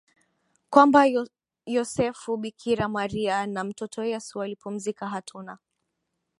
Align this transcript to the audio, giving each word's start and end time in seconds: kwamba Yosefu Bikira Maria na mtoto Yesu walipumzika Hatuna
kwamba 0.69 0.99
Yosefu 1.75 2.37
Bikira 2.37 2.87
Maria 2.87 3.47
na 3.47 3.63
mtoto 3.63 4.03
Yesu 4.03 4.39
walipumzika 4.39 5.07
Hatuna 5.07 5.57